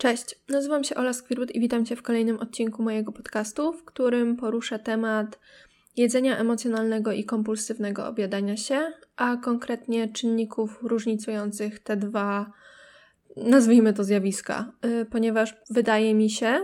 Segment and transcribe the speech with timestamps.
[0.00, 4.36] Cześć, nazywam się Ola Squirwood i witam Cię w kolejnym odcinku mojego podcastu, w którym
[4.36, 5.38] poruszę temat
[5.96, 12.52] jedzenia emocjonalnego i kompulsywnego objadania się, a konkretnie czynników różnicujących te dwa,
[13.36, 16.60] nazwijmy to zjawiska, y, ponieważ wydaje mi się,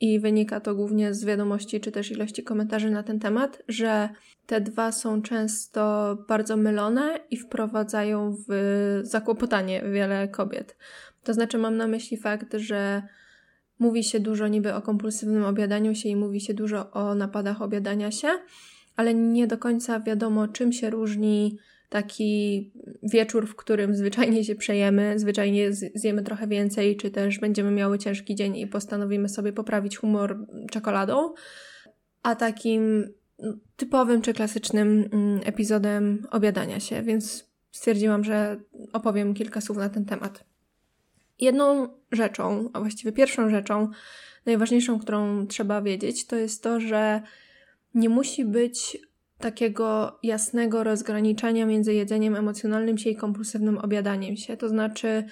[0.00, 4.08] i wynika to głównie z wiadomości czy też ilości komentarzy na ten temat, że
[4.46, 10.76] te dwa są często bardzo mylone i wprowadzają w zakłopotanie wiele kobiet.
[11.24, 13.02] To znaczy, mam na myśli fakt, że
[13.78, 18.10] mówi się dużo niby o kompulsywnym obiadaniu się i mówi się dużo o napadach obiadania
[18.10, 18.28] się,
[18.96, 21.58] ale nie do końca wiadomo, czym się różni
[21.88, 27.98] taki wieczór, w którym zwyczajnie się przejemy, zwyczajnie zjemy trochę więcej, czy też będziemy miały
[27.98, 31.34] ciężki dzień i postanowimy sobie poprawić humor czekoladą,
[32.22, 33.12] a takim
[33.76, 38.60] typowym czy klasycznym mm, epizodem obiadania się, więc stwierdziłam, że
[38.92, 40.44] opowiem kilka słów na ten temat.
[41.44, 43.88] Jedną rzeczą, a właściwie pierwszą rzeczą,
[44.46, 47.22] najważniejszą, którą trzeba wiedzieć, to jest to, że
[47.94, 48.98] nie musi być
[49.38, 54.56] takiego jasnego rozgraniczenia między jedzeniem emocjonalnym się i kompulsywnym obiadaniem się.
[54.56, 55.24] To znaczy,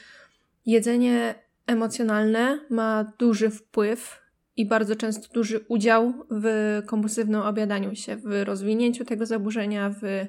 [0.67, 1.35] jedzenie
[1.67, 4.23] emocjonalne ma duży wpływ
[4.57, 6.47] i bardzo często duży udział w
[6.87, 10.27] kompulsywnym obiadaniu się, w rozwinięciu tego zaburzenia, w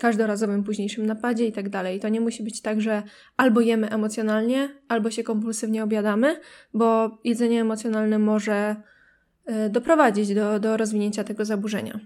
[0.00, 2.00] każdorazowym późniejszym napadzie i tak dalej.
[2.00, 3.02] To nie musi być tak, że
[3.36, 6.40] albo jemy emocjonalnie, albo się kompulsywnie obiadamy,
[6.74, 8.76] bo jedzenie emocjonalne może
[9.66, 12.00] y, doprowadzić do, do rozwinięcia tego zaburzenia.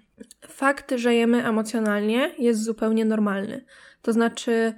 [0.49, 3.65] Fakt, że jemy emocjonalnie jest zupełnie normalny.
[4.03, 4.73] To znaczy,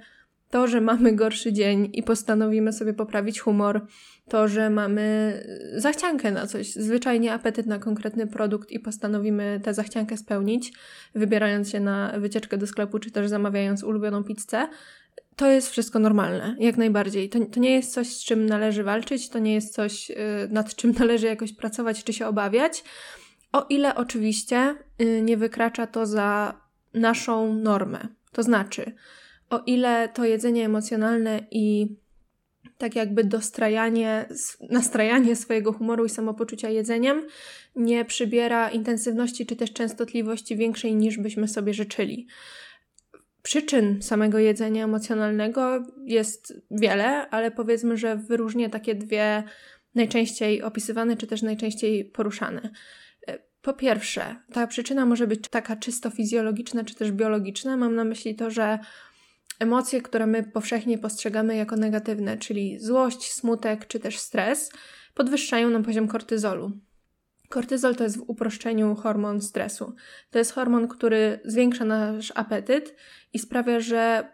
[0.49, 3.85] to, że mamy gorszy dzień i postanowimy sobie poprawić humor,
[4.27, 5.33] to, że mamy
[5.75, 10.73] zachciankę na coś, zwyczajnie apetyt na konkretny produkt i postanowimy tę zachciankę spełnić,
[11.15, 14.67] wybierając się na wycieczkę do sklepu, czy też zamawiając ulubioną pizzę,
[15.35, 17.29] to jest wszystko normalne, jak najbardziej.
[17.29, 20.15] To, to nie jest coś, z czym należy walczyć, to nie jest coś, y,
[20.49, 22.83] nad czym należy jakoś pracować czy się obawiać,
[23.51, 26.61] o ile oczywiście y, nie wykracza to za
[26.93, 28.07] naszą normę.
[28.31, 28.95] To znaczy,
[29.49, 31.95] o ile to jedzenie emocjonalne i
[32.77, 34.25] tak jakby dostrajanie,
[34.69, 37.27] nastrajanie swojego humoru i samopoczucia jedzeniem
[37.75, 42.27] nie przybiera intensywności czy też częstotliwości większej niż byśmy sobie życzyli.
[43.41, 49.43] Przyczyn samego jedzenia emocjonalnego jest wiele, ale powiedzmy, że wyróżnię takie dwie
[49.95, 52.69] najczęściej opisywane czy też najczęściej poruszane.
[53.61, 57.77] Po pierwsze, ta przyczyna może być taka czysto fizjologiczna czy też biologiczna.
[57.77, 58.79] Mam na myśli to, że
[59.59, 64.71] emocje, które my powszechnie postrzegamy jako negatywne, czyli złość, smutek czy też stres,
[65.13, 66.71] podwyższają nam poziom kortyzolu.
[67.49, 69.95] Kortyzol to jest w uproszczeniu hormon stresu.
[70.31, 72.95] To jest hormon, który zwiększa nasz apetyt
[73.33, 74.31] i sprawia, że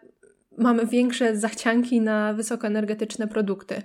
[0.58, 3.82] mamy większe zachcianki na wysokoenergetyczne produkty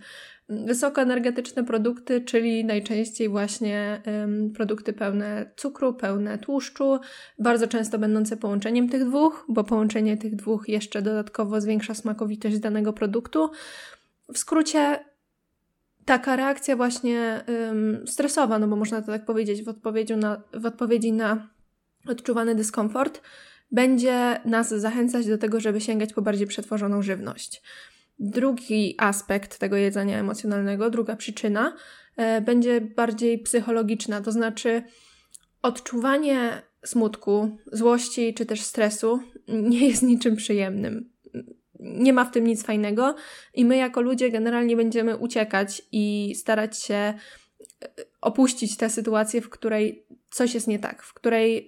[0.51, 4.01] wysokoenergetyczne produkty, czyli najczęściej właśnie
[4.56, 7.00] produkty pełne cukru, pełne tłuszczu,
[7.39, 12.94] bardzo często będące połączeniem tych dwóch, bo połączenie tych dwóch jeszcze dodatkowo zwiększa smakowitość danego
[12.94, 13.51] produktu.
[14.34, 15.00] W skrócie,
[16.06, 17.44] taka reakcja właśnie
[18.06, 21.47] stresowa, no bo można to tak powiedzieć, w, odpowiedzi na, w odpowiedzi na
[22.07, 23.22] odczuwany dyskomfort,
[23.72, 27.62] będzie nas zachęcać do tego, żeby sięgać po bardziej przetworzoną żywność.
[28.20, 31.76] Drugi aspekt tego jedzenia emocjonalnego, druga przyczyna,
[32.18, 34.84] e, będzie bardziej psychologiczna, to znaczy
[35.62, 41.12] odczuwanie smutku, złości czy też stresu nie jest niczym przyjemnym.
[41.80, 43.16] Nie ma w tym nic fajnego
[43.54, 47.14] i my jako ludzie generalnie będziemy uciekać i starać się e,
[48.22, 51.66] opuścić tę sytuację, w której coś jest nie tak, w której y,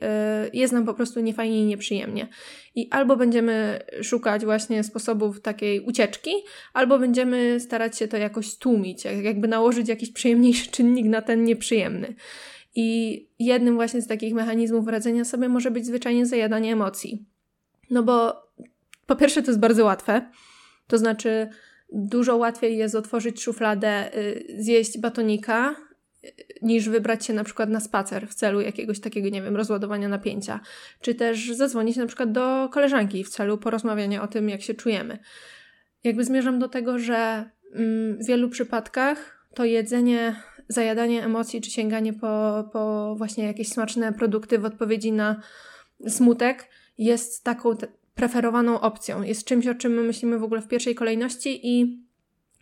[0.53, 2.27] jest nam po prostu niefajnie i nieprzyjemnie.
[2.75, 6.31] I albo będziemy szukać właśnie sposobów takiej ucieczki,
[6.73, 12.15] albo będziemy starać się to jakoś stłumić, jakby nałożyć jakiś przyjemniejszy czynnik na ten nieprzyjemny.
[12.75, 17.25] I jednym właśnie z takich mechanizmów radzenia sobie może być zwyczajnie zajadanie emocji.
[17.89, 18.33] No bo
[19.05, 20.31] po pierwsze to jest bardzo łatwe,
[20.87, 21.49] to znaczy
[21.93, 25.75] dużo łatwiej jest otworzyć szufladę, y, zjeść batonika,
[26.61, 30.59] niż wybrać się na przykład na spacer w celu jakiegoś takiego, nie wiem, rozładowania napięcia,
[31.01, 35.19] czy też zadzwonić na przykład do koleżanki w celu porozmawiania o tym, jak się czujemy.
[36.03, 40.35] Jakby zmierzam do tego, że mm, w wielu przypadkach to jedzenie,
[40.67, 45.41] zajadanie emocji, czy sięganie po, po właśnie jakieś smaczne produkty w odpowiedzi na
[46.07, 47.75] smutek jest taką
[48.15, 49.21] preferowaną opcją.
[49.21, 52.03] Jest czymś, o czym my myślimy w ogóle w pierwszej kolejności i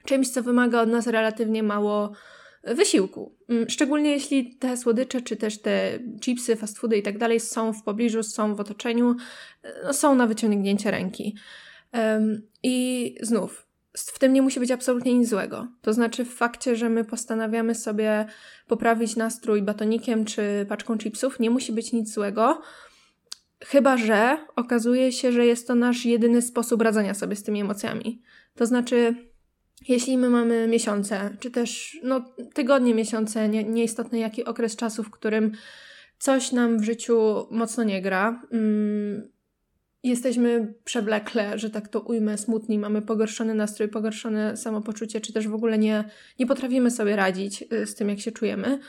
[0.06, 2.12] czymś, co wymaga od nas relatywnie mało
[2.64, 3.36] wysiłku.
[3.50, 7.74] Mm, szczególnie jeśli te słodycze, czy też te chipsy, fast foody i tak dalej są
[7.74, 9.16] w pobliżu, są w otoczeniu,
[9.84, 11.36] no są na wyciągnięcie ręki.
[12.64, 13.68] I znów,
[13.98, 15.68] w tym nie musi być absolutnie nic złego.
[15.82, 18.26] To znaczy w fakcie, że my postanawiamy sobie
[18.68, 22.62] poprawić nastrój batonikiem czy paczką chipsów, nie musi być nic złego.
[23.64, 28.22] Chyba, że okazuje się, że jest to nasz jedyny sposób radzenia sobie z tymi emocjami.
[28.56, 29.16] To znaczy,
[29.88, 35.12] jeśli my mamy miesiące, czy też no, tygodnie, miesiące, nie, nieistotny jaki okres czasu, w
[35.12, 35.52] którym
[36.20, 39.32] coś nam w życiu mocno nie gra, mm,
[40.04, 45.54] jesteśmy przewlekle, że tak to ujmę, smutni, mamy pogorszony nastrój, pogorszone samopoczucie, czy też w
[45.54, 46.04] ogóle nie,
[46.40, 48.80] nie potrafimy sobie radzić y, z tym, jak się czujemy,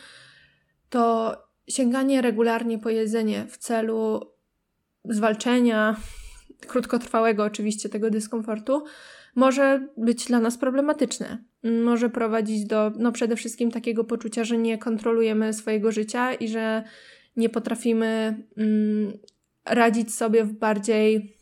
[0.91, 1.37] to
[1.69, 4.21] sięganie regularnie po jedzenie w celu
[5.05, 5.97] zwalczenia
[6.67, 8.85] krótkotrwałego oczywiście tego dyskomfortu
[9.35, 11.44] może być dla nas problematyczne.
[11.85, 16.85] Może prowadzić do, no przede wszystkim takiego poczucia, że nie kontrolujemy swojego życia i że
[17.37, 19.12] nie potrafimy mm,
[19.64, 21.37] radzić sobie w bardziej,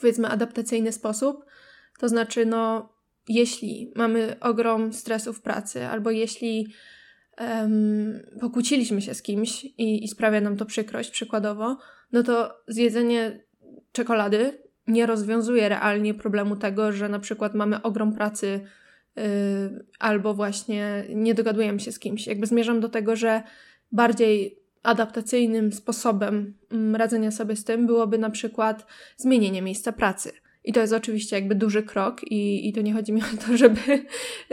[0.00, 1.44] powiedzmy, adaptacyjny sposób.
[1.98, 2.92] To znaczy, no,
[3.28, 6.68] jeśli mamy ogrom stresu w pracy, albo jeśli
[7.40, 11.78] um, pokłóciliśmy się z kimś i, i sprawia nam to przykrość, przykładowo,
[12.12, 13.44] no to zjedzenie
[13.94, 18.60] czekolady nie rozwiązuje realnie problemu tego, że na przykład mamy ogrom pracy
[19.16, 19.22] yy,
[19.98, 22.26] albo właśnie nie dogadujemy się z kimś.
[22.26, 23.42] Jakby zmierzam do tego, że
[23.92, 28.86] bardziej adaptacyjnym sposobem mm, radzenia sobie z tym byłoby na przykład
[29.16, 30.32] zmienienie miejsca pracy.
[30.64, 33.56] I to jest oczywiście jakby duży krok, i, i to nie chodzi mi o to,
[33.62, 33.80] żeby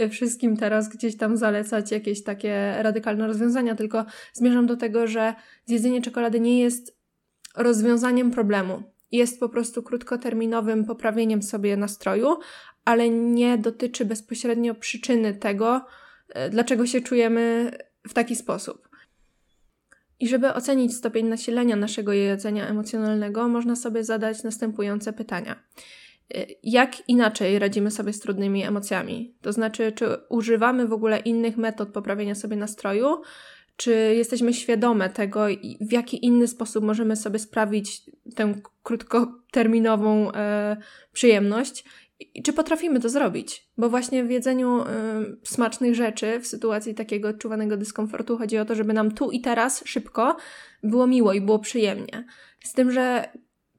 [0.09, 5.33] wszystkim teraz gdzieś tam zalecać jakieś takie radykalne rozwiązania, tylko zmierzam do tego, że
[5.65, 6.97] zjedzenie czekolady nie jest
[7.57, 8.83] rozwiązaniem problemu.
[9.11, 12.35] Jest po prostu krótkoterminowym poprawieniem sobie nastroju,
[12.85, 15.85] ale nie dotyczy bezpośrednio przyczyny tego,
[16.29, 17.71] e, dlaczego się czujemy
[18.07, 18.91] w taki sposób.
[20.19, 25.63] I żeby ocenić stopień nasilenia naszego jedzenia emocjonalnego, można sobie zadać następujące pytania.
[26.35, 29.35] Y, jak inaczej radzimy sobie z trudnymi emocjami?
[29.41, 33.21] To znaczy, czy używamy w ogóle innych metod poprawienia sobie nastroju,
[33.75, 35.45] czy jesteśmy świadome tego,
[35.81, 38.01] w jaki inny sposób możemy sobie sprawić
[38.35, 40.77] tę krótkoterminową e,
[41.11, 41.83] przyjemność
[42.35, 43.67] i czy potrafimy to zrobić?
[43.77, 44.85] Bo właśnie w jedzeniu y,
[45.43, 49.83] smacznych rzeczy, w sytuacji takiego odczuwanego dyskomfortu, chodzi o to, żeby nam tu i teraz
[49.85, 50.37] szybko
[50.83, 52.25] było miło i było przyjemnie.
[52.63, 53.29] Z tym, że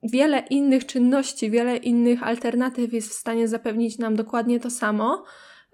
[0.03, 5.25] wiele innych czynności, wiele innych alternatyw jest w stanie zapewnić nam dokładnie to samo,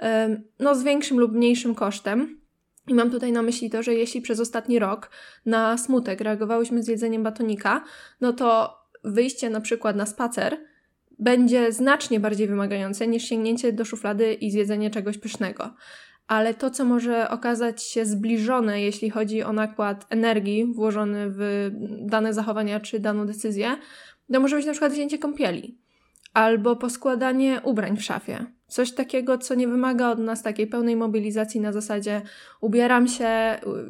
[0.02, 0.04] y,
[0.58, 2.37] no z większym lub mniejszym kosztem.
[2.88, 5.10] I mam tutaj na myśli to, że jeśli przez ostatni rok
[5.46, 7.84] na smutek reagowałyśmy z jedzeniem batonika,
[8.20, 10.58] no to wyjście na przykład na spacer
[11.18, 15.74] będzie znacznie bardziej wymagające niż sięgnięcie do szuflady i zjedzenie czegoś pysznego.
[16.26, 21.70] Ale to, co może okazać się zbliżone, jeśli chodzi o nakład energii włożony w
[22.00, 23.76] dane zachowania czy daną decyzję,
[24.32, 25.78] to może być na przykład wzięcie kąpieli
[26.34, 28.57] albo poskładanie ubrań w szafie.
[28.68, 32.22] Coś takiego, co nie wymaga od nas takiej pełnej mobilizacji na zasadzie
[32.60, 33.28] ubieram się,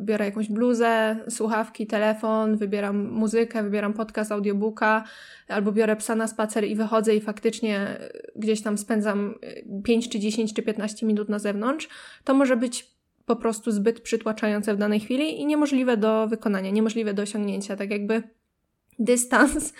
[0.00, 5.04] biorę jakąś bluzę, słuchawki, telefon, wybieram muzykę, wybieram podcast, audiobooka,
[5.48, 7.98] albo biorę psa na spacer i wychodzę i faktycznie
[8.36, 9.34] gdzieś tam spędzam
[9.84, 11.88] 5 czy 10 czy 15 minut na zewnątrz.
[12.24, 17.14] To może być po prostu zbyt przytłaczające w danej chwili i niemożliwe do wykonania, niemożliwe
[17.14, 17.76] do osiągnięcia.
[17.76, 18.22] Tak jakby
[18.98, 19.72] dystans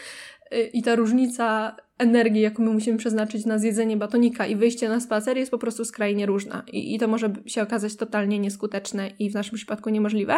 [0.72, 5.36] i ta różnica energii, jaką my musimy przeznaczyć na zjedzenie batonika i wyjście na spacer
[5.36, 6.62] jest po prostu skrajnie różna.
[6.72, 10.36] I, I to może się okazać totalnie nieskuteczne i w naszym przypadku niemożliwe.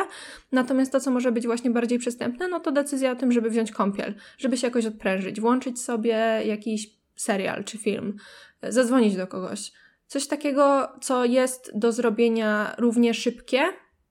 [0.53, 3.73] Natomiast to, co może być właśnie bardziej przystępne, no to decyzja o tym, żeby wziąć
[3.73, 8.17] kąpiel, żeby się jakoś odprężyć, włączyć sobie jakiś serial czy film,
[8.63, 9.73] zadzwonić do kogoś.
[10.07, 13.63] Coś takiego, co jest do zrobienia równie szybkie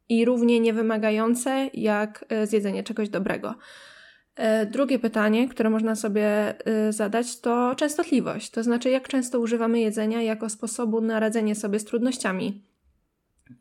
[0.09, 3.55] i równie niewymagające jak e, zjedzenie czegoś dobrego.
[4.39, 8.50] E, drugie pytanie, które można sobie e, zadać, to częstotliwość.
[8.51, 12.63] To znaczy, jak często używamy jedzenia jako sposobu na radzenie sobie z trudnościami.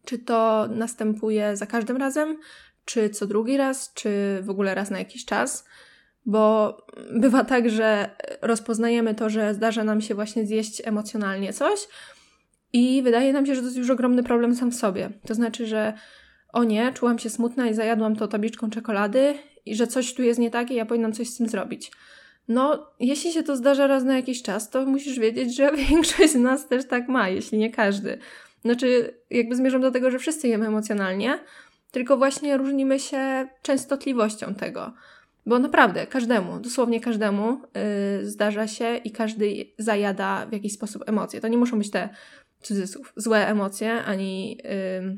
[0.05, 2.37] Czy to następuje za każdym razem,
[2.85, 4.11] czy co drugi raz, czy
[4.43, 5.65] w ogóle raz na jakiś czas?
[6.27, 6.77] Bo
[7.13, 8.11] bywa tak, że
[8.43, 11.89] rozpoznajemy to, że zdarza nam się właśnie zjeść emocjonalnie coś
[12.73, 15.11] i wydaje nam się, że to jest już ogromny problem sam w sobie.
[15.27, 15.93] To znaczy, że
[16.53, 19.35] o nie, czułam się smutna i zajadłam to tabliczką czekolady
[19.71, 21.91] i że coś tu jest nie tak i ja powinnam coś z tym zrobić.
[22.49, 26.37] No, jeśli się to zdarza raz na jakiś czas, to musisz wiedzieć, że większość z
[26.37, 28.19] nas też tak ma, jeśli nie każdy.
[28.65, 31.39] Znaczy, jakby zmierzam do tego, że wszyscy jemy emocjonalnie,
[31.91, 34.93] tylko właśnie różnimy się częstotliwością tego.
[35.47, 37.61] Bo naprawdę, każdemu, dosłownie każdemu
[38.21, 41.41] yy, zdarza się i każdy zajada w jakiś sposób emocje.
[41.41, 42.09] To nie muszą być te,
[42.63, 45.17] cudzysłów, złe emocje, ani yy,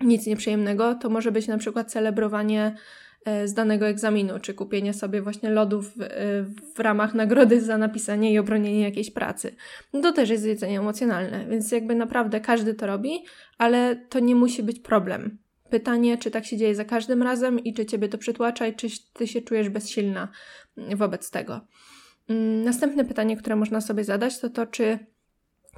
[0.00, 0.94] nic nieprzyjemnego.
[0.94, 2.76] To może być na przykład celebrowanie
[3.44, 5.98] z danego egzaminu, czy kupienie sobie właśnie lodów w,
[6.74, 9.54] w, ramach nagrody za napisanie i obronienie jakiejś pracy.
[9.92, 13.24] No to też jest jedzenie emocjonalne, więc jakby naprawdę każdy to robi,
[13.58, 15.38] ale to nie musi być problem.
[15.70, 18.88] Pytanie, czy tak się dzieje za każdym razem i czy ciebie to przytłacza i czy
[19.12, 20.28] ty się czujesz bezsilna
[20.96, 21.60] wobec tego.
[22.28, 24.98] Mm, następne pytanie, które można sobie zadać, to to, czy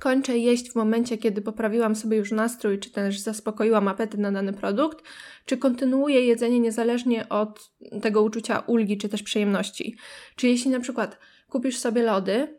[0.01, 4.53] kończę jeść w momencie, kiedy poprawiłam sobie już nastrój, czy też zaspokoiłam apetyt na dany
[4.53, 5.05] produkt,
[5.45, 7.71] czy kontynuuję jedzenie niezależnie od
[8.03, 9.97] tego uczucia ulgi, czy też przyjemności.
[10.37, 12.59] Czy jeśli na przykład kupisz sobie lody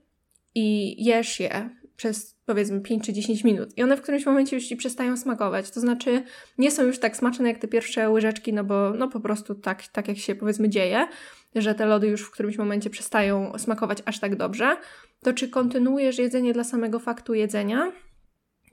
[0.56, 4.66] i jesz je przez powiedzmy 5 czy 10 minut i one w którymś momencie już
[4.66, 6.24] Ci przestają smakować, to znaczy
[6.58, 9.88] nie są już tak smaczne jak te pierwsze łyżeczki, no bo no po prostu tak,
[9.88, 11.08] tak jak się powiedzmy dzieje,
[11.56, 14.78] że te lody już w którymś momencie przestają smakować aż tak dobrze,
[15.24, 17.92] to czy kontynuujesz jedzenie dla samego faktu jedzenia,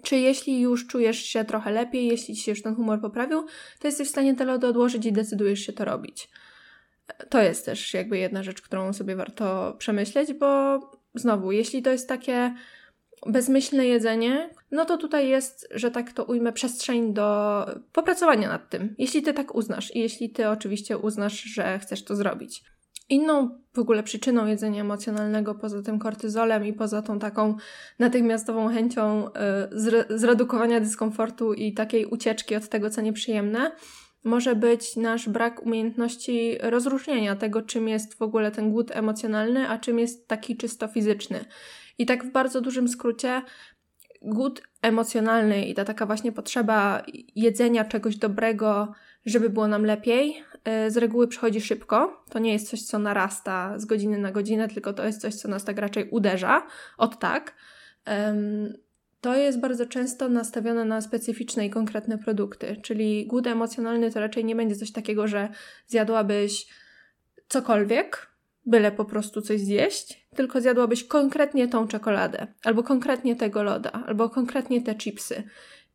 [0.03, 3.47] czy jeśli już czujesz się trochę lepiej, jeśli ci się już ten humor poprawił,
[3.79, 6.29] to jesteś w stanie te lody odłożyć i decydujesz się to robić.
[7.29, 10.81] To jest też jakby jedna rzecz, którą sobie warto przemyśleć, bo
[11.15, 12.55] znowu, jeśli to jest takie
[13.27, 18.95] bezmyślne jedzenie, no to tutaj jest, że tak to ujmę, przestrzeń do popracowania nad tym,
[18.99, 22.65] jeśli ty tak uznasz i jeśli ty oczywiście uznasz, że chcesz to zrobić.
[23.09, 27.57] Inną w ogóle przyczyną jedzenia emocjonalnego, poza tym kortyzolem i poza tą taką
[27.99, 33.73] natychmiastową chęcią y, zredukowania dyskomfortu i takiej ucieczki od tego, co nieprzyjemne,
[34.29, 39.79] może być nasz brak umiejętności rozróżnienia tego, czym jest w ogóle ten głód emocjonalny, a
[39.79, 41.45] czym jest taki czysto fizyczny.
[41.99, 43.43] I tak w bardzo dużym skrócie,
[44.23, 47.03] głód emocjonalny i ta taka właśnie potrzeba
[47.37, 48.93] jedzenia czegoś dobrego,
[49.27, 50.45] żeby było nam lepiej,
[50.87, 52.25] y, z reguły przychodzi szybko.
[52.31, 55.49] To nie jest coś, co narasta z godziny na godzinę, tylko to jest coś, co
[55.49, 56.67] nas tak raczej uderza.
[56.99, 57.55] Od tak.
[59.21, 64.45] To jest bardzo często nastawione na specyficzne i konkretne produkty, czyli głód emocjonalny to raczej
[64.45, 65.49] nie będzie coś takiego, że
[65.87, 66.67] zjadłabyś
[67.49, 68.29] cokolwiek,
[68.67, 74.31] byle po prostu coś zjeść, tylko zjadłabyś konkretnie tą czekoladę, albo konkretnie tego loda, albo
[74.31, 75.43] konkretnie te chipsy.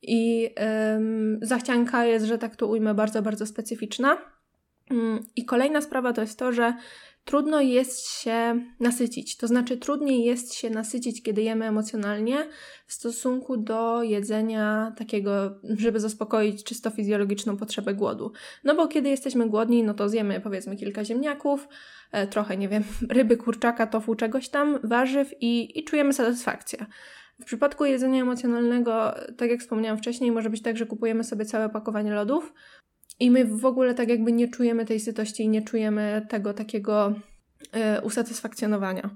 [0.02, 0.50] I
[0.96, 4.18] ym, zachcianka jest, że tak to ujmę, bardzo, bardzo specyficzna.
[4.92, 6.74] Ym, I kolejna sprawa to jest to, że
[7.26, 9.38] trudno jest się nasycić.
[9.38, 12.48] To znaczy, trudniej jest się nasycić, kiedy jemy emocjonalnie,
[12.88, 18.32] w stosunku do jedzenia takiego, żeby zaspokoić czysto fizjologiczną potrzebę głodu.
[18.64, 21.68] No bo kiedy jesteśmy głodni, no to zjemy powiedzmy kilka ziemniaków,
[22.12, 26.86] e, trochę, nie wiem, ryby, kurczaka, tofu, czegoś tam, warzyw i, i czujemy satysfakcję.
[27.42, 31.70] W przypadku jedzenia emocjonalnego, tak jak wspomniałam wcześniej, może być tak, że kupujemy sobie całe
[31.70, 32.54] pakowanie lodów,
[33.20, 37.14] i my w ogóle tak jakby nie czujemy tej sytości i nie czujemy tego takiego
[37.98, 39.10] y, usatysfakcjonowania.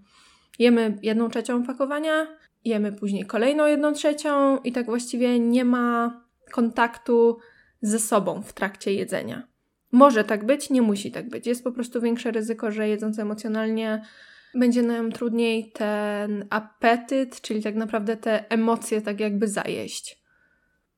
[0.59, 2.27] Jemy jedną trzecią pakowania,
[2.65, 7.37] jemy później kolejną jedną trzecią i tak właściwie nie ma kontaktu
[7.81, 9.47] ze sobą w trakcie jedzenia.
[9.91, 11.47] Może tak być, nie musi tak być.
[11.47, 14.01] Jest po prostu większe ryzyko, że jedząc emocjonalnie
[14.55, 20.26] będzie nam trudniej ten apetyt, czyli tak naprawdę te emocje tak jakby zajeść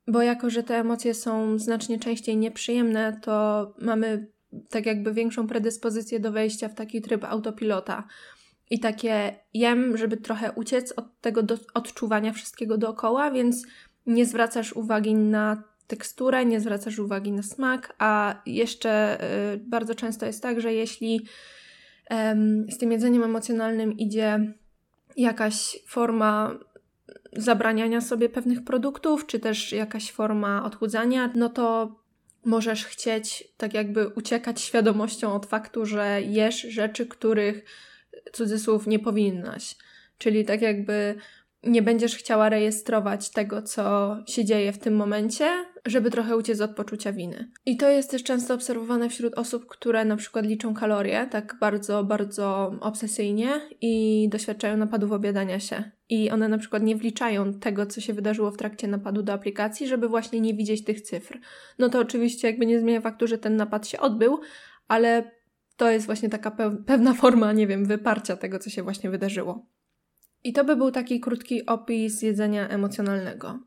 [0.10, 4.28] bo jako, że te emocje są znacznie częściej nieprzyjemne, to mamy
[4.70, 8.04] tak jakby większą predyspozycję do wejścia w taki tryb autopilota.
[8.70, 13.64] I takie jem, żeby trochę uciec od tego do, odczuwania wszystkiego dookoła, więc
[14.06, 19.24] nie zwracasz uwagi na teksturę, nie zwracasz uwagi na smak, a jeszcze
[19.54, 21.28] y, bardzo często jest tak, że jeśli
[22.68, 24.54] y, z tym jedzeniem emocjonalnym idzie
[25.18, 26.60] jakaś forma
[27.34, 31.96] zabraniania sobie pewnych produktów, czy też jakaś forma odchudzania, no to
[32.46, 37.66] możesz chcieć tak jakby uciekać świadomością od faktu, że jesz rzeczy, których
[38.34, 39.76] cudzysłów nie powinnaś.
[40.18, 41.16] Czyli tak jakby
[41.64, 46.76] nie będziesz chciała rejestrować tego, co się dzieje w tym momencie, żeby trochę uciec od
[46.76, 47.52] poczucia winy.
[47.66, 52.04] I to jest też często obserwowane wśród osób, które na przykład liczą kalorie tak bardzo,
[52.04, 55.84] bardzo obsesyjnie i doświadczają napadów obiadania się.
[56.10, 59.88] I one na przykład nie wliczają tego, co się wydarzyło w trakcie napadu do aplikacji,
[59.88, 61.40] żeby właśnie nie widzieć tych cyfr.
[61.80, 64.40] No to oczywiście jakby nie zmienia faktu, że ten napad się odbył,
[64.88, 65.32] ale
[65.78, 66.52] to jest właśnie taka
[66.86, 69.66] pewna forma, nie wiem, wyparcia tego, co się właśnie wydarzyło.
[70.44, 73.60] I to by był taki krótki opis jedzenia emocjonalnego.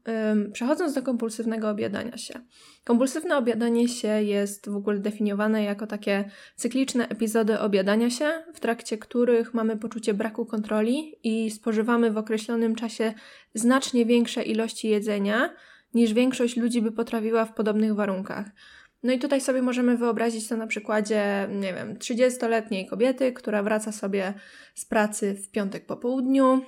[0.53, 2.41] Przechodząc do kompulsywnego obiadania się.
[2.85, 8.99] Kompulsywne obiadanie się jest w ogóle definiowane jako takie cykliczne epizody obiadania się, w trakcie
[8.99, 13.15] których mamy poczucie braku kontroli i spożywamy w określonym czasie
[13.55, 15.55] znacznie większe ilości jedzenia,
[15.95, 18.47] niż większość ludzi by potrafiła w podobnych warunkach.
[19.03, 23.93] No i tutaj sobie możemy wyobrazić to na przykładzie, nie wiem, 30-letniej kobiety, która wraca
[23.93, 24.35] sobie
[24.75, 26.63] z pracy w piątek po południu,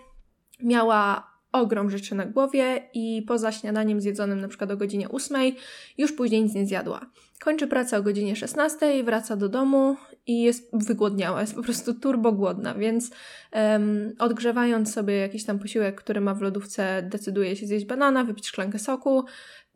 [0.62, 5.52] miała ogrom rzeczy na głowie i poza śniadaniem zjedzonym na przykład o godzinie 8
[5.98, 7.06] już później nic nie zjadła.
[7.40, 12.32] Kończy pracę o godzinie 16, wraca do domu i jest wygłodniała, jest po prostu turbo
[12.32, 13.10] głodna, więc
[13.52, 18.46] um, odgrzewając sobie jakiś tam posiłek, który ma w lodówce, decyduje się zjeść banana, wypić
[18.46, 19.24] szklankę soku,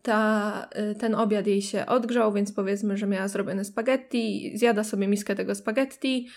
[0.02, 5.08] ta, y, ten obiad jej się odgrzał, więc powiedzmy, że miała zrobione spaghetti, zjada sobie
[5.08, 6.28] miskę tego spaghetti,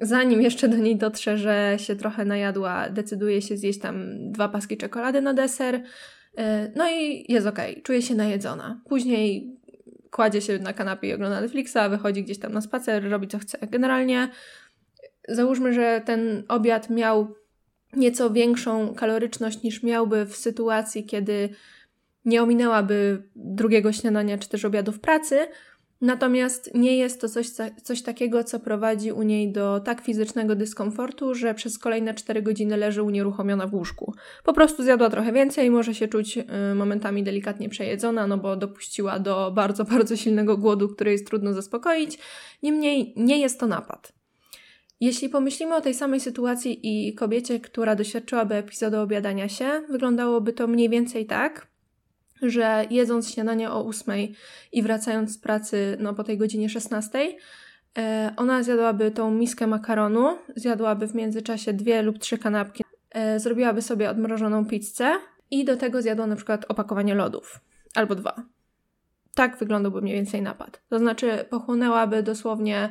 [0.00, 4.76] zanim jeszcze do niej dotrze, że się trochę najadła, decyduje się zjeść tam dwa paski
[4.76, 5.82] czekolady na deser, y,
[6.76, 8.80] no i jest okej, okay, czuje się najedzona.
[8.88, 9.56] Później
[10.10, 13.58] kładzie się na kanapie i ogląda Netflixa, wychodzi gdzieś tam na spacer, robi co chce.
[13.66, 14.28] Generalnie
[15.28, 17.34] załóżmy, że ten obiad miał
[17.96, 21.48] nieco większą kaloryczność niż miałby w sytuacji, kiedy
[22.24, 25.38] nie ominęłaby drugiego śniadania czy też obiadu w pracy,
[26.00, 27.46] natomiast nie jest to coś,
[27.82, 32.76] coś takiego, co prowadzi u niej do tak fizycznego dyskomfortu, że przez kolejne 4 godziny
[32.76, 34.14] leży unieruchomiona w łóżku.
[34.44, 39.18] Po prostu zjadła trochę więcej, może się czuć y, momentami delikatnie przejedzona, no bo dopuściła
[39.18, 42.18] do bardzo, bardzo silnego głodu, który jest trudno zaspokoić.
[42.62, 44.12] Niemniej nie jest to napad.
[45.00, 50.66] Jeśli pomyślimy o tej samej sytuacji i kobiecie, która doświadczyłaby epizodu obiadania się, wyglądałoby to
[50.66, 51.73] mniej więcej tak,
[52.42, 54.14] że jedząc śniadanie o 8
[54.72, 57.36] i wracając z pracy no, po tej godzinie 16,
[57.98, 63.82] e, ona zjadłaby tą miskę makaronu, zjadłaby w międzyczasie dwie lub trzy kanapki, e, zrobiłaby
[63.82, 65.12] sobie odmrożoną pizzę
[65.50, 67.60] i do tego zjadła na przykład opakowanie lodów
[67.94, 68.42] albo dwa.
[69.34, 70.82] Tak wyglądałby mniej więcej napad.
[70.88, 72.88] To znaczy pochłonęłaby dosłownie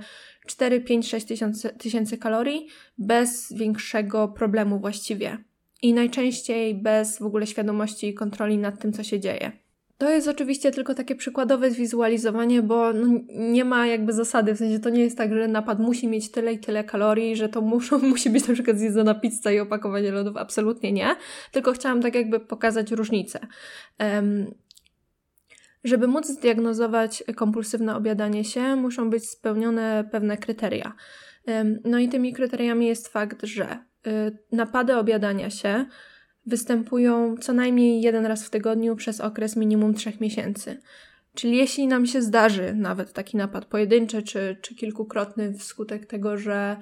[0.48, 5.38] 4, 5, 6 tysięcy, tysięcy kalorii bez większego problemu właściwie
[5.84, 9.52] i najczęściej bez w ogóle świadomości i kontroli nad tym, co się dzieje.
[9.98, 14.80] To jest oczywiście tylko takie przykładowe zwizualizowanie, bo no nie ma jakby zasady, w sensie
[14.80, 18.00] to nie jest tak, że napad musi mieć tyle i tyle kalorii, że to muszą,
[18.14, 20.38] musi być na przykład zjedzona pizza i opakowanie lodów.
[20.38, 21.16] Absolutnie nie.
[21.52, 23.40] Tylko chciałam tak jakby pokazać różnicę.
[24.00, 24.54] Um,
[25.84, 30.94] żeby móc zdiagnozować kompulsywne obiadanie się, muszą być spełnione pewne kryteria.
[31.86, 33.78] No i tymi kryteriami jest fakt, że
[34.52, 35.86] napady obiadania się
[36.46, 40.82] występują co najmniej jeden raz w tygodniu przez okres minimum trzech miesięcy.
[41.36, 46.78] Czyli jeśli nam się zdarzy nawet taki napad pojedynczy czy, czy kilkukrotny wskutek tego, że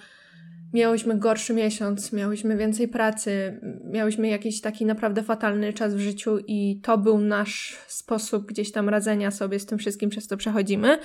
[0.73, 6.79] miałyśmy gorszy miesiąc, miałyśmy więcej pracy, miałyśmy jakiś taki naprawdę fatalny czas w życiu i
[6.83, 10.97] to był nasz sposób gdzieś tam radzenia sobie z tym wszystkim, przez co przechodzimy,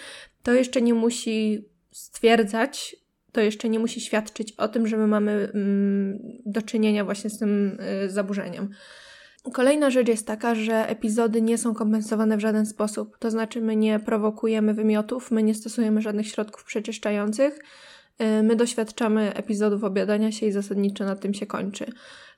[0.43, 2.97] to jeszcze nie musi stwierdzać,
[3.37, 7.39] to jeszcze nie musi świadczyć o tym, że my mamy mm, do czynienia właśnie z
[7.39, 8.71] tym y, zaburzeniem.
[9.53, 13.19] Kolejna rzecz jest taka, że epizody nie są kompensowane w żaden sposób.
[13.19, 17.59] To znaczy, my nie prowokujemy wymiotów, my nie stosujemy żadnych środków przeczyszczających.
[17.59, 21.87] Y, my doświadczamy epizodów obiadania się i zasadniczo na tym się kończy.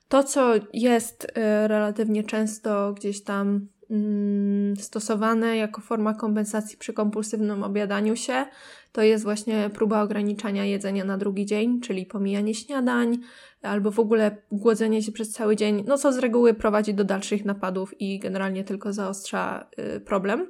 [0.09, 7.63] To, co jest y, relatywnie często gdzieś tam mm, stosowane jako forma kompensacji przy kompulsywnym
[7.63, 8.45] obiadaniu się,
[8.91, 13.17] to jest właśnie próba ograniczania jedzenia na drugi dzień, czyli pomijanie śniadań,
[13.61, 17.45] albo w ogóle głodzenie się przez cały dzień, no co z reguły prowadzi do dalszych
[17.45, 20.47] napadów i generalnie tylko zaostrza y, problem.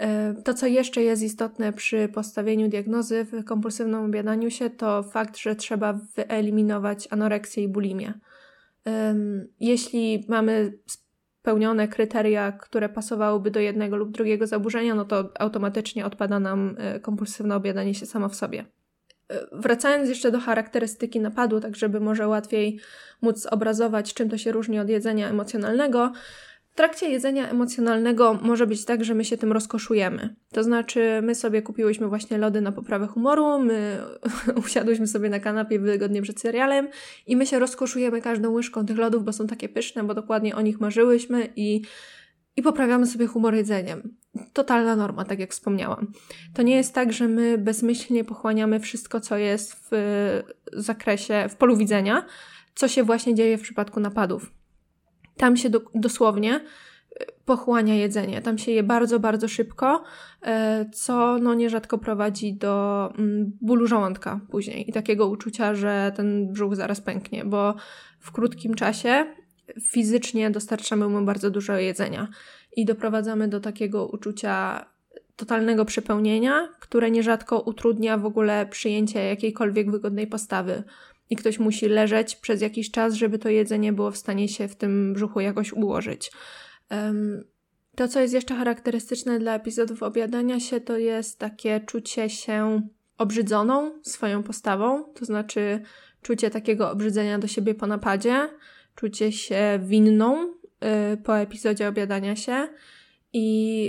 [0.00, 5.36] Y, to, co jeszcze jest istotne przy postawieniu diagnozy w kompulsywnym obiadaniu się, to fakt,
[5.36, 8.14] że trzeba wyeliminować anoreksję i bulimię.
[9.60, 10.78] Jeśli mamy
[11.42, 17.00] spełnione kryteria, które pasowałyby do jednego lub drugiego zaburzenia, no to automatycznie odpada nam e,
[17.00, 18.64] kompulsywne obiadanie się samo w sobie.
[19.28, 22.80] E, wracając jeszcze do charakterystyki napadu, tak żeby może łatwiej
[23.22, 26.12] móc obrazować, czym to się różni od jedzenia emocjonalnego,
[26.72, 30.36] w trakcie jedzenia emocjonalnego może być tak, że my się tym rozkoszujemy.
[30.52, 33.98] To znaczy, my sobie kupiłyśmy właśnie lody na poprawę humoru, my
[34.64, 36.88] usiadłyśmy sobie na kanapie wygodnie przed serialem
[37.26, 40.60] i my się rozkoszujemy każdą łyżką tych lodów, bo są takie pyszne, bo dokładnie o
[40.60, 41.82] nich marzyłyśmy i,
[42.56, 44.16] i poprawiamy sobie humor jedzeniem.
[44.52, 46.12] Totalna norma, tak jak wspomniałam.
[46.54, 51.76] To nie jest tak, że my bezmyślnie pochłaniamy wszystko, co jest w zakresie, w polu
[51.76, 52.26] widzenia,
[52.74, 54.61] co się właśnie dzieje w przypadku napadów
[55.36, 56.60] tam się do, dosłownie e,
[57.44, 58.42] pochłania jedzenie.
[58.42, 60.02] Tam się je bardzo, bardzo szybko,
[60.42, 66.52] e, co no nierzadko prowadzi do mm, bólu żołądka później i takiego uczucia, że ten
[66.52, 67.74] brzuch zaraz pęknie, bo
[68.18, 69.26] w krótkim czasie
[69.80, 72.28] fizycznie dostarczamy mu bardzo dużo jedzenia
[72.76, 74.86] i doprowadzamy do takiego uczucia
[75.36, 80.82] totalnego przepełnienia, które nierzadko utrudnia w ogóle przyjęcie jakiejkolwiek wygodnej postawy
[81.32, 84.76] i ktoś musi leżeć przez jakiś czas, żeby to jedzenie było w stanie się w
[84.76, 86.32] tym brzuchu jakoś ułożyć.
[87.96, 92.82] To, co jest jeszcze charakterystyczne dla epizodów obiadania się, to jest takie czucie się
[93.18, 95.82] obrzydzoną swoją postawą, to znaczy
[96.22, 98.48] czucie takiego obrzydzenia do siebie po napadzie,
[98.94, 102.68] czucie się winną y, po epizodzie obiadania się
[103.32, 103.88] i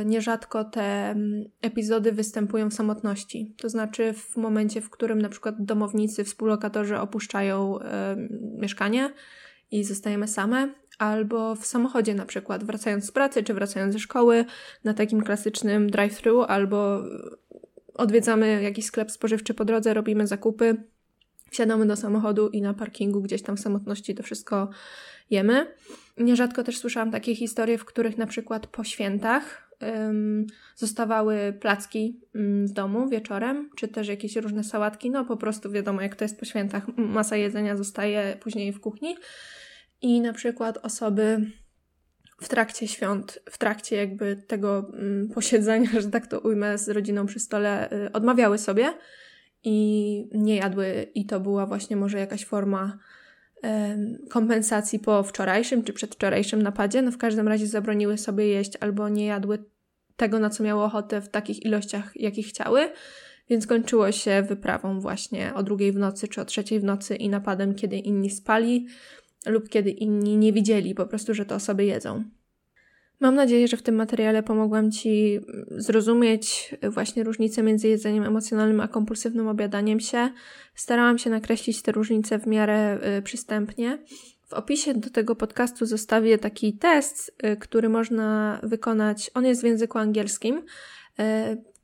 [0.00, 3.54] y, nierzadko te mm, epizody występują w samotności.
[3.56, 7.82] To znaczy w momencie, w którym na przykład domownicy, współlokatorzy opuszczają y,
[8.60, 9.10] mieszkanie
[9.70, 14.44] i zostajemy same, albo w samochodzie na przykład, wracając z pracy czy wracając ze szkoły
[14.84, 17.02] na takim klasycznym drive-thru, albo
[17.94, 20.76] odwiedzamy jakiś sklep spożywczy po drodze, robimy zakupy,
[21.50, 24.68] wsiadamy do samochodu i na parkingu gdzieś tam w samotności to wszystko
[25.30, 25.66] jemy.
[26.20, 29.68] Nierzadko też słyszałam takie historie, w których na przykład po świętach
[30.76, 35.10] zostawały placki w domu wieczorem, czy też jakieś różne sałatki.
[35.10, 39.16] No po prostu wiadomo, jak to jest po świętach, masa jedzenia zostaje później w kuchni.
[40.02, 41.50] I na przykład osoby
[42.40, 44.92] w trakcie świąt, w trakcie jakby tego
[45.34, 48.94] posiedzenia, że tak to ujmę, z rodziną przy stole, y, odmawiały sobie
[49.64, 52.98] i nie jadły, i to była właśnie może jakaś forma
[54.28, 57.02] kompensacji po wczorajszym czy przedwczorajszym napadzie.
[57.02, 59.64] No w każdym razie zabroniły sobie jeść albo nie jadły
[60.16, 62.90] tego, na co miały ochotę w takich ilościach, jakich chciały.
[63.50, 67.28] Więc kończyło się wyprawą właśnie o drugiej w nocy czy o trzeciej w nocy i
[67.28, 68.86] napadem, kiedy inni spali
[69.46, 72.24] lub kiedy inni nie widzieli po prostu, że to osoby jedzą.
[73.20, 78.88] Mam nadzieję, że w tym materiale pomogłam Ci zrozumieć właśnie różnicę między jedzeniem emocjonalnym a
[78.88, 80.30] kompulsywnym obiadaniem się.
[80.74, 83.98] Starałam się nakreślić te różnice w miarę y, przystępnie.
[84.46, 89.30] W opisie do tego podcastu zostawię taki test, y, który można wykonać.
[89.34, 90.56] On jest w języku angielskim,
[91.20, 91.22] y,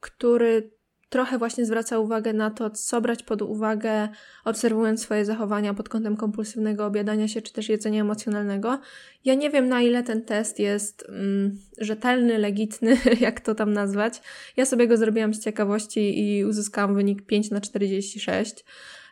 [0.01, 0.71] który
[1.15, 4.09] trochę właśnie zwraca uwagę na to, co brać pod uwagę,
[4.45, 8.81] obserwując swoje zachowania pod kątem kompulsywnego obiadania się czy też jedzenia emocjonalnego.
[9.25, 14.23] Ja nie wiem, na ile ten test jest mm, rzetelny, legitny, jak to tam nazwać.
[14.57, 18.65] Ja sobie go zrobiłam z ciekawości i uzyskałam wynik 5 na 46,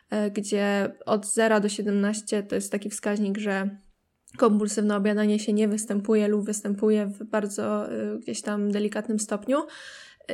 [0.09, 3.69] e, gdzie od 0 do 17 to jest taki wskaźnik, że
[4.37, 9.57] kompulsywne obiadanie się nie występuje lub występuje w bardzo y, gdzieś tam delikatnym stopniu.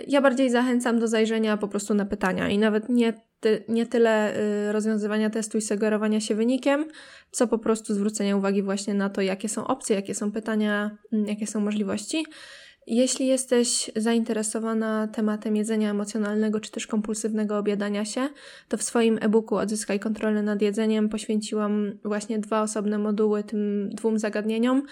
[0.08, 4.38] Ja bardziej zachęcam do zajrzenia po prostu na pytania i nawet nie, ty, nie tyle
[4.67, 6.86] y, rozwiązywania testu i sugerowania się wynikiem,
[7.32, 11.28] co po prostu zwrócenia uwagi właśnie na to, jakie są opcje, jakie są pytania, mm,
[11.28, 12.25] jakie są możliwości.
[12.88, 18.30] Jeśli jesteś zainteresowana tematem jedzenia emocjonalnego czy też kompulsywnego obiadania się,
[18.67, 24.19] to w swoim e-booku Odzyskaj kontrolę nad jedzeniem poświęciłam właśnie dwa osobne moduły tym dwóm
[24.19, 24.84] zagadnieniom.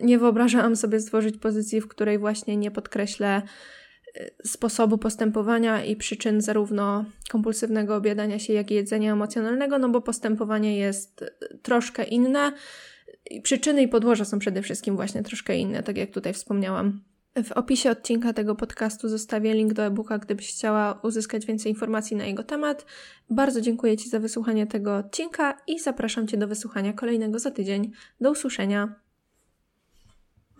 [0.00, 3.42] Nie wyobrażałam sobie stworzyć pozycji, w której właśnie nie podkreślę
[4.44, 10.76] sposobu postępowania i przyczyn zarówno kompulsywnego obiadania się, jak i jedzenia emocjonalnego, no bo postępowanie
[10.76, 11.24] jest
[11.62, 12.52] troszkę inne.
[13.42, 17.00] Przyczyny i podłoża są przede wszystkim właśnie troszkę inne, tak jak tutaj wspomniałam.
[17.44, 22.24] W opisie odcinka tego podcastu zostawię link do e-booka, gdybyś chciała uzyskać więcej informacji na
[22.24, 22.86] jego temat.
[23.30, 27.92] Bardzo dziękuję Ci za wysłuchanie tego odcinka i zapraszam Cię do wysłuchania kolejnego za tydzień.
[28.20, 29.01] Do usłyszenia.